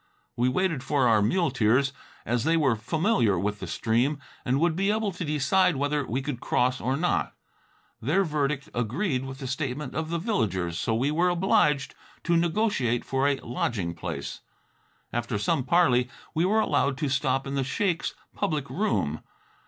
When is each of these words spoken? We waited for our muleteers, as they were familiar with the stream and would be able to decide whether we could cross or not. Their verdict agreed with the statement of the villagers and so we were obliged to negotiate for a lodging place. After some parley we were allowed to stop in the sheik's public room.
We 0.35 0.49
waited 0.49 0.81
for 0.81 1.07
our 1.07 1.21
muleteers, 1.21 1.93
as 2.25 2.43
they 2.43 2.57
were 2.57 2.75
familiar 2.75 3.37
with 3.37 3.59
the 3.59 3.67
stream 3.67 4.17
and 4.43 4.59
would 4.59 4.75
be 4.75 4.89
able 4.89 5.11
to 5.11 5.23
decide 5.23 5.75
whether 5.75 6.07
we 6.07 6.23
could 6.23 6.41
cross 6.41 6.81
or 6.81 6.97
not. 6.97 7.35
Their 8.01 8.23
verdict 8.23 8.67
agreed 8.73 9.25
with 9.25 9.37
the 9.37 9.45
statement 9.45 9.93
of 9.93 10.09
the 10.09 10.17
villagers 10.17 10.73
and 10.73 10.77
so 10.77 10.95
we 10.95 11.11
were 11.11 11.29
obliged 11.29 11.93
to 12.23 12.35
negotiate 12.35 13.05
for 13.05 13.27
a 13.27 13.39
lodging 13.41 13.93
place. 13.93 14.41
After 15.13 15.37
some 15.37 15.63
parley 15.65 16.09
we 16.33 16.45
were 16.45 16.61
allowed 16.61 16.97
to 16.97 17.07
stop 17.07 17.45
in 17.45 17.53
the 17.53 17.63
sheik's 17.63 18.15
public 18.33 18.71
room. 18.71 19.21